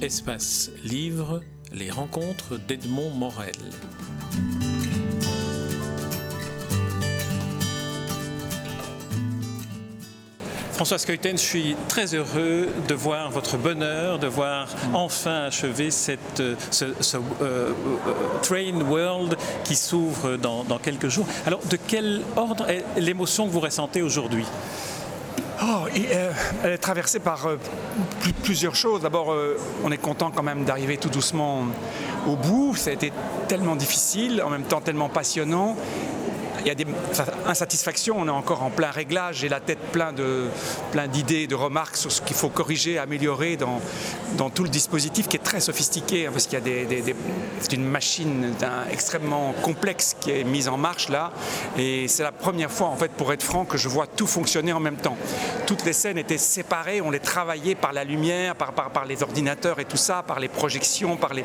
[0.00, 1.40] Espace Livre,
[1.72, 3.52] les rencontres d'Edmond Morel.
[10.72, 16.42] François Skeuten, je suis très heureux de voir votre bonheur, de voir enfin achever cette,
[16.70, 16.94] ce, euh,
[17.42, 17.72] euh,
[18.42, 21.26] Train World qui s'ouvre dans quelques jours.
[21.44, 24.44] Alors, de quel ordre est l'émotion que vous ressentez aujourd'hui?
[25.70, 26.32] Oh, euh,
[26.64, 27.58] elle est traversée par euh,
[28.42, 29.02] plusieurs choses.
[29.02, 31.66] D'abord, euh, on est content quand même d'arriver tout doucement
[32.26, 32.74] au bout.
[32.74, 33.12] Ça a été
[33.48, 35.76] tellement difficile, en même temps tellement passionnant
[36.60, 36.86] il y a des
[37.46, 40.48] insatisfactions, on est encore en plein réglage, j'ai la tête plein de
[40.92, 43.80] plein d'idées, de remarques sur ce qu'il faut corriger, améliorer dans,
[44.36, 47.14] dans tout le dispositif qui est très sophistiqué, hein, parce qu'il y a des,
[47.60, 48.54] c'est une machine
[48.90, 51.32] extrêmement complexe qui est mise en marche là,
[51.76, 54.72] et c'est la première fois en fait, pour être franc, que je vois tout fonctionner
[54.72, 55.16] en même temps.
[55.66, 59.22] Toutes les scènes étaient séparées, on les travaillait par la lumière, par, par, par les
[59.22, 61.44] ordinateurs et tout ça, par les projections, par les...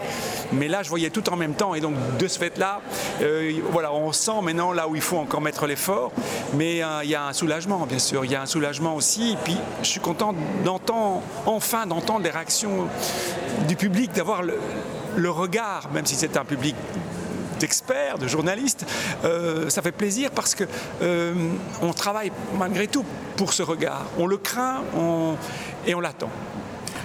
[0.52, 2.82] mais là je voyais tout en même temps, et donc de ce fait-là,
[3.22, 6.12] euh, voilà, on sent maintenant là où il faut encore mettre l'effort,
[6.54, 8.26] mais euh, il y a un soulagement, bien sûr.
[8.26, 9.34] Il y a un soulagement aussi.
[9.34, 12.73] Et puis, je suis content d'entendre, enfin, d'entendre les réactions
[13.68, 16.76] du public, d'avoir le, regard, même si c'est un public
[17.60, 18.86] d'experts, de journalistes,
[19.24, 20.66] euh, ça fait plaisir parce que
[21.02, 21.34] euh,
[21.82, 23.06] on travaille malgré tout
[23.38, 24.06] pour ce regard.
[24.18, 24.82] On le craint
[25.86, 26.30] et on l'attend.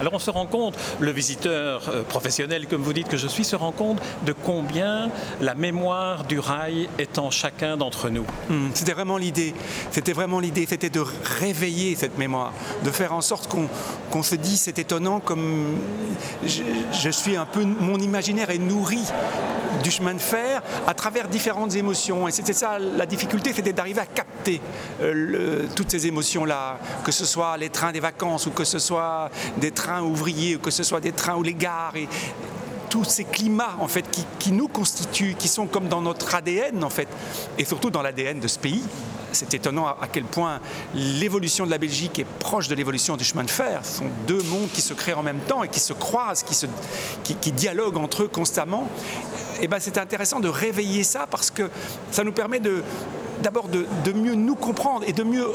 [0.01, 3.45] Alors on se rend compte, le visiteur euh, professionnel, comme vous dites que je suis,
[3.45, 8.27] se rend compte de combien la mémoire du rail est en chacun d'entre nous.
[8.49, 9.55] Hmm, c'était vraiment l'idée.
[9.91, 10.67] C'était vraiment l'idée.
[10.69, 11.05] C'était de
[11.41, 12.53] réveiller cette mémoire,
[12.85, 13.49] de faire en sorte
[14.11, 15.77] qu'on se dise c'est étonnant comme
[16.45, 19.03] je, suis un peu mon imaginaire est nourri
[19.83, 22.29] du chemin de fer à travers différentes émotions.
[22.29, 24.61] Et c'était ça la difficulté, c'était d'arriver à capter
[25.01, 29.31] euh, toutes ces émotions-là, que ce soit les trains des vacances ou que ce soit
[29.59, 31.97] des trains ouvriers ou que ce soit des trains ou les gares.
[31.97, 32.09] Et,
[32.89, 36.83] tous ces climats en fait qui, qui, nous constituent, qui sont comme dans notre ADN
[36.83, 37.07] en fait,
[37.59, 38.83] et surtout dans l'ADN de ce pays
[39.33, 40.61] c'est étonnant à, quel point
[40.95, 43.81] l'évolution de la Belgique est proche de l'évolution du chemin de fer.
[43.85, 46.55] Ce sont deux mondes qui se créent en même temps et qui se croisent, qui,
[46.55, 46.67] se,
[47.25, 48.89] qui, dialoguent entre eux constamment.
[49.61, 51.71] Et ben, c'est intéressant de réveiller ça parce que
[52.11, 52.61] ça nous permet
[53.43, 55.47] d'abord de, de mieux nous comprendre et de mieux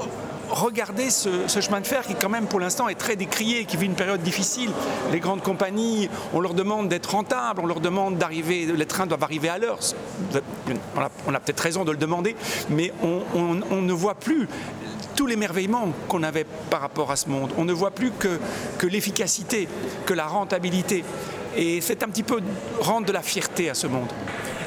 [0.54, 3.86] regardez ce, chemin de fer qui quand même pour l'instant est très décrié, qui vit
[3.86, 4.70] une période difficile.
[5.12, 9.24] Les grandes compagnies, on leur demande d'être rentables, on leur demande d'arriver, les trains doivent
[9.24, 9.80] arriver à l'heure.
[11.28, 12.36] On a, peut-être raison de le demander,
[12.70, 14.48] mais on, ne voit plus
[15.16, 17.52] tout l'émerveillement qu'on avait par rapport à ce monde.
[17.58, 18.40] On ne voit plus que,
[18.78, 19.68] que l'efficacité,
[20.06, 21.04] que la rentabilité.
[21.56, 22.40] Et c'est un petit peu
[22.80, 24.10] rendre de la fierté à ce monde.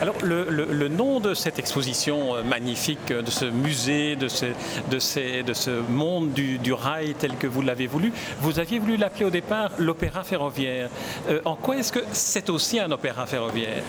[0.03, 4.47] Alors, le, nom de cette exposition euh, magnifique, de ce musée, de ce,
[4.91, 9.25] de de ce monde du, rail tel que vous l'avez voulu, vous aviez voulu l'appeler
[9.25, 10.91] au départ l'opéra ferroviaire.
[11.31, 13.83] Euh, en quoi est-ce que c'est aussi un opéra ferroviaire?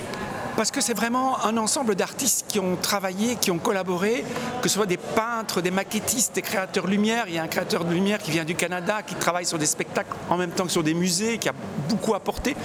[0.55, 4.23] Parce que c'est vraiment un ensemble d'artistes qui ont travaillé, qui ont collaboré,
[4.61, 7.25] que ce soit des peintres, des maquettistes, des créateurs de lumière.
[7.27, 9.65] Il y a un créateur de lumière qui vient du Canada, qui travaille sur des
[9.65, 11.53] spectacles en même temps que sur des musées, qui a
[11.89, 12.55] beaucoup apporté.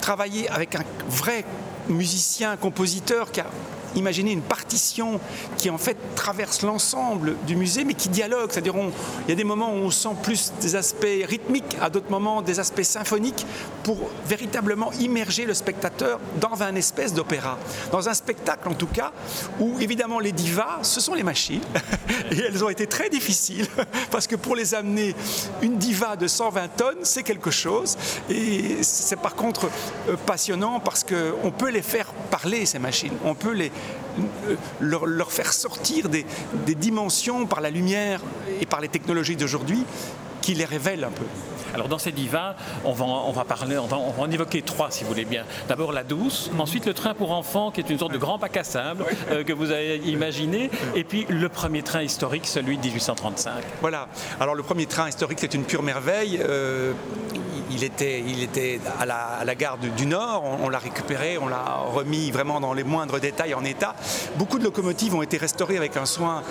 [0.00, 1.44] Travailler avec un vrai
[1.88, 3.46] musicien, compositeur a
[3.96, 5.20] imaginez une partition
[5.56, 8.50] qui en fait traverse l'ensemble du musée, mais qui dialogue.
[8.50, 12.10] C'est-à-dire, il y a des moments où on sent plus des aspects rythmiques, à d'autres
[12.10, 13.46] moments des aspects symphoniques,
[13.82, 17.58] pour véritablement immerger le spectateur dans un espèce d'opéra.
[17.92, 19.12] Dans un spectacle, en tout cas,
[19.58, 21.62] où évidemment les divas, ce sont les machines,
[22.30, 23.66] et elles ont été très difficiles,
[24.10, 25.14] parce que pour les amener,
[25.62, 27.96] une diva de 120 tonnes, c'est quelque chose,
[28.28, 29.68] et c'est par contre
[30.08, 33.14] euh, passionnant parce qu'on peut les faire parler, ces machines.
[33.24, 33.72] On peut les,
[34.80, 36.24] leur, faire sortir des,
[36.74, 38.20] dimensions par la lumière
[38.60, 39.84] et par les technologies d'aujourd'hui
[40.40, 41.26] qui les révèlent un peu.
[41.74, 45.04] Alors dans ces divas, on va, on va parler, on va, en évoquer trois si
[45.04, 45.44] vous voulez bien.
[45.68, 48.56] D'abord la douce, ensuite le train pour enfants qui est une sorte de grand bac
[48.56, 52.82] à sable euh, que vous avez imaginé, et puis le premier train historique, celui de
[52.82, 53.52] 1835.
[53.80, 54.08] Voilà.
[54.40, 56.40] Alors le premier train historique, c'est une pure merveille.
[56.42, 56.92] Euh,
[57.70, 62.30] il était, il était à, la, gare du, Nord, on, l'a récupéré, on l'a remis
[62.30, 63.94] vraiment dans les moindres détails en état.
[64.36, 66.42] Beaucoup de locomotives ont été restaurées avec un soin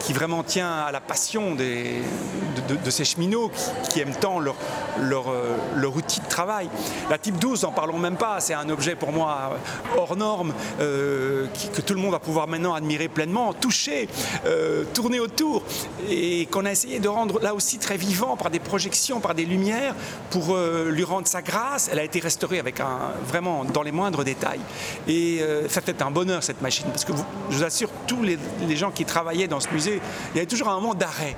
[0.00, 3.50] qui vraiment tient à la passion de, ces cheminots
[3.90, 4.56] qui, aiment tant leur,
[5.00, 6.68] leur, euh, leur, outil de travail.
[7.10, 9.58] La Type 12, n'en parlons même pas, c'est un objet pour moi
[9.96, 14.08] hors norme euh, que tout le monde va pouvoir maintenant admirer pleinement, toucher,
[14.46, 15.62] euh, tourner autour
[16.08, 19.44] et qu'on a essayé de rendre là aussi très vivant par des projections, par des
[19.44, 19.94] lumières
[20.30, 20.56] pour
[20.90, 21.88] lui rendre sa grâce.
[21.92, 24.60] Elle a été restaurée avec un, vraiment dans les moindres détails.
[25.06, 27.12] Et ça fait un bonheur cette machine parce que
[27.50, 30.00] je vous assure, tous les, les gens qui travaillaient dans ce musée,
[30.32, 31.36] il y avait toujours un moment d'arrêt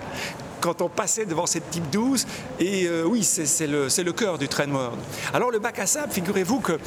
[0.60, 2.26] quand on passait devant cette type 12.
[2.60, 4.98] Et euh, oui, c'est le, le cœur du Train World.
[5.32, 6.78] Alors le bac à sable, figurez-vous que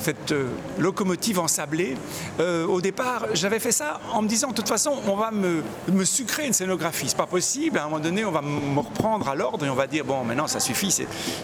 [0.00, 0.48] cette euh,
[0.78, 1.96] locomotive ensablée.
[2.40, 5.62] Euh, au départ, j'avais fait ça en me disant, de toute façon, on va me,
[6.04, 7.08] sucrer une scénographie.
[7.08, 7.78] C'est pas possible.
[7.78, 10.24] À un moment donné, on va me reprendre à l'ordre et on va dire, bon,
[10.24, 10.94] maintenant, ça suffit,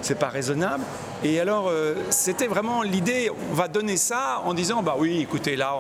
[0.01, 0.85] c'est pas raisonnable.
[1.25, 5.57] Et alors, euh, c'était vraiment l'idée, on va donner ça en disant, bah oui, écoutez,
[5.57, 5.77] là,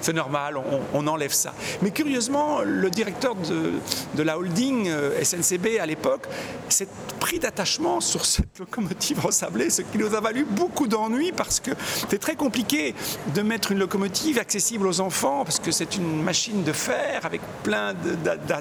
[0.00, 0.56] c'est normal,
[0.94, 1.52] on, enlève ça.
[1.82, 4.90] Mais curieusement, le directeur de, la holding
[5.22, 6.26] SNCB à l'époque
[6.68, 6.88] s'est
[7.20, 11.65] pris d'attachement sur cette locomotive ensablée, ce qui nous a valu beaucoup d'ennuis parce que
[12.08, 12.94] c'est très compliqué
[13.34, 17.40] de mettre une locomotive accessible aux enfants parce que c'est une machine de fer avec
[17.62, 17.94] plein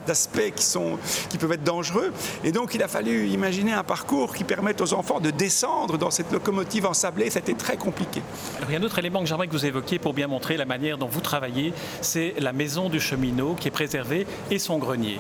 [0.06, 0.98] d'aspects qui, sont,
[1.30, 2.14] qui peuvent être dangereux.
[2.44, 6.12] Et donc il a fallu imaginer un parcours qui permette aux enfants de descendre dans
[6.12, 7.30] cette locomotive ensablée.
[7.30, 8.22] C'était très compliqué.
[8.68, 10.66] il y a un autre élément que j'aimerais que vous évoquiez pour bien montrer la
[10.66, 15.20] manière dont vous travaillez, c'est la maison du cheminot qui est préservée et son grenier.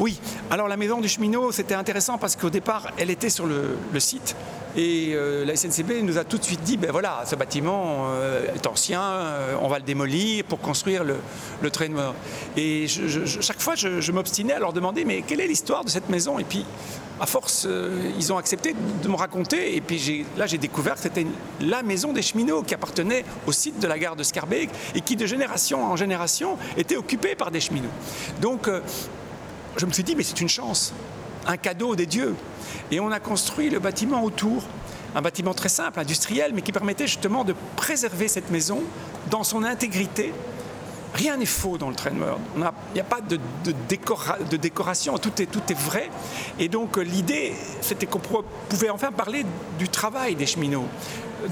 [0.00, 0.18] Oui,
[0.50, 4.34] alors la maison du cheminot, c'était intéressant parce qu'au départ, elle était sur le, site.
[4.76, 8.52] Et euh, la SNCB nous a tout de suite dit, ben voilà, ce bâtiment euh,
[8.54, 11.16] est ancien, euh, on va le démolir pour construire le,
[11.62, 11.84] le train.
[12.56, 16.38] Et chaque fois, je, m'obstinais à leur demander, mais quelle est l'histoire de cette maison?
[16.38, 16.64] Et puis,
[17.20, 17.68] à force,
[18.18, 19.76] ils ont accepté de me raconter.
[19.76, 21.26] Et puis là, j'ai découvert que c'était
[21.60, 25.14] la maison des cheminots qui appartenait au site de la gare de Scarbeck et qui,
[25.14, 27.88] de génération en génération, était occupée par des cheminots.
[28.40, 28.68] Donc,
[29.76, 30.92] je me suis dit, mais c'est une chance,
[31.46, 32.34] un cadeau des dieux.
[32.90, 34.62] Et on a construit le bâtiment autour,
[35.14, 38.82] un bâtiment très simple, industriel, mais qui permettait justement de préserver cette maison
[39.30, 40.32] dans son intégrité.
[41.14, 45.46] Rien n'est faux dans le train Il n'y a pas de, de, décoration, tout est,
[45.46, 46.10] tout est vrai.
[46.58, 48.18] Et donc l'idée, c'était qu'on
[48.68, 49.46] pouvait enfin parler
[49.78, 50.88] du travail des cheminots,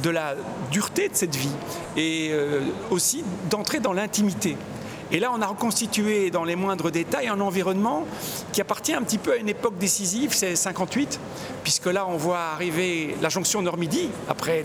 [0.02, 0.34] de la
[0.72, 1.54] dureté de cette vie,
[1.96, 4.56] et euh, aussi d'entrer dans l'intimité.
[5.14, 8.06] Et là, on a reconstitué dans les moindres détails un environnement
[8.50, 11.20] qui appartient un petit peu à une époque décisive, c'est 58,
[11.62, 14.64] puisque là, on voit arriver la jonction Nord-Midi, après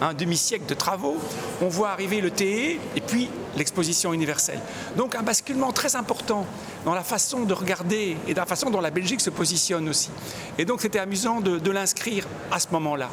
[0.00, 1.16] un demi-siècle de travaux,
[1.62, 4.60] on voit arriver le TE et puis l'exposition universelle.
[4.96, 6.46] Donc un basculement très important
[6.86, 10.08] dans la façon de regarder et dans la façon dont la Belgique se positionne aussi.
[10.56, 13.10] Et donc c'était amusant de l'inscrire à ce moment-là.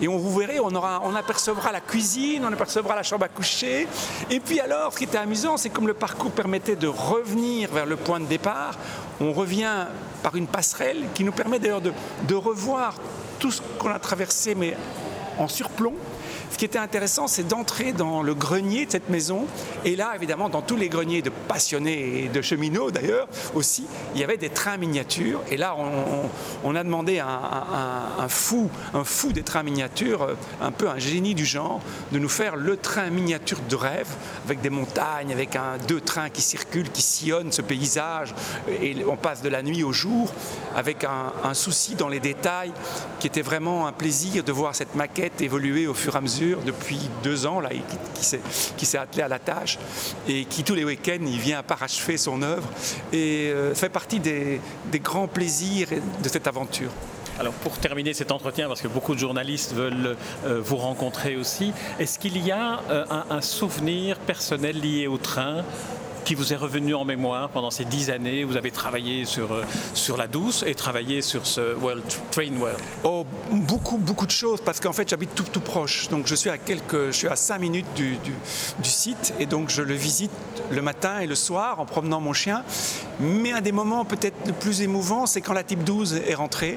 [0.00, 3.88] Et on vous verrez, on, apercevra la cuisine, on apercevra la chambre à coucher.
[4.30, 7.86] Et puis alors, ce qui était amusant, c'est comme le parcours permettait de revenir vers
[7.86, 8.78] le point de départ,
[9.20, 9.86] on revient
[10.22, 12.94] par une passerelle qui nous permet d'ailleurs de revoir
[13.38, 14.76] tout ce qu'on a traversé, mais
[15.38, 15.94] en surplomb
[16.50, 19.46] ce qui était intéressant, c'est d'entrer dans le grenier de cette maison.
[19.84, 24.20] Et là, évidemment, dans tous les greniers de passionnés et de cheminots d'ailleurs aussi, il
[24.20, 25.42] y avait des trains miniatures.
[25.50, 25.76] Et là,
[26.64, 30.28] on, a demandé à un, fou, un fou des trains miniatures,
[30.60, 31.80] un peu un génie du genre,
[32.12, 34.08] de nous faire le train miniature de rêve,
[34.44, 38.34] avec des montagnes, avec un, deux trains qui circulent, qui sillonnent ce paysage.
[38.80, 40.32] Et on passe de la nuit au jour,
[40.74, 42.72] avec un, un souci dans les détails,
[43.20, 46.25] qui était vraiment un plaisir de voir cette maquette évoluer au fur et à mesure
[46.64, 47.70] depuis deux ans, là,
[48.14, 49.78] qui, s'est attelé à la tâche
[50.28, 52.68] et qui tous les week-ends, il vient parachever son œuvre
[53.12, 54.60] et euh, fait partie des,
[55.02, 55.88] grands plaisirs
[56.22, 56.90] de cette aventure.
[57.38, 61.72] Alors pour terminer cet entretien, parce que beaucoup de journalistes veulent euh, vous rencontrer aussi,
[61.98, 65.62] est-ce qu'il y a euh, un, souvenir personnel lié au train
[66.26, 69.62] qui vous est revenu en mémoire pendant ces dix années Vous avez travaillé sur, euh,
[69.94, 72.02] sur la douce et travaillé sur ce World
[72.32, 72.80] Train World.
[73.04, 76.08] Oh, beaucoup, beaucoup de choses, parce qu'en fait, j'habite tout, tout proche.
[76.08, 78.32] Donc, je suis à quelques, je suis à 5 minutes du, du,
[78.82, 80.32] du, site et donc je le visite
[80.72, 82.64] le matin et le soir en promenant mon chien.
[83.20, 86.76] Mais un des moments peut-être le plus émouvant, c'est quand la type 12 est rentrée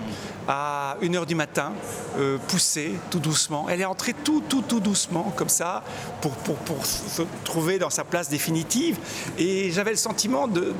[0.51, 1.73] à 1h du matin,
[2.17, 3.67] euh, poussée tout doucement.
[3.69, 5.83] Elle est entrée tout, tout, tout doucement, comme ça,
[6.21, 8.97] pour, pour, pour se trouver dans sa place définitive.
[9.37, 10.73] Et j'avais le sentiment de,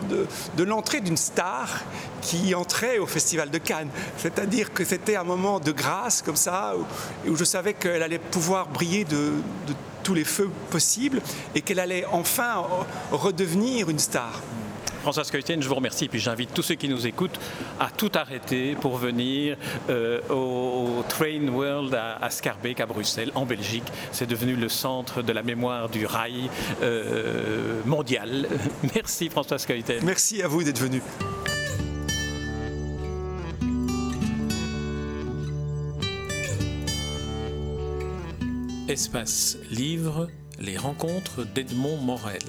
[0.57, 1.83] de, l'entrée d'une star
[2.21, 3.89] qui entrait au Festival de Cannes.
[4.17, 6.73] C'est-à-dire que c'était un moment de grâce, comme ça,
[7.27, 9.33] où, je savais qu'elle allait pouvoir briller de
[10.01, 11.21] tous les feux possibles
[11.53, 12.65] et qu'elle allait enfin
[13.11, 14.41] redevenir une star.
[15.01, 16.05] François Skeuten, je vous remercie.
[16.05, 17.39] Et puis j'invite tous ceux qui nous écoutent
[17.79, 19.57] à tout arrêter pour venir
[19.89, 23.85] euh, au, Train World à, Scarbeck, à Bruxelles, en Belgique.
[24.11, 26.49] C'est devenu le centre de la mémoire du rail
[26.81, 28.47] euh, mondial.
[28.95, 30.03] Merci François Skeuten.
[30.03, 31.01] Merci à vous d'être venu.
[38.89, 40.27] Espace Livre,
[40.57, 42.41] les rencontres d'Edmond Morel.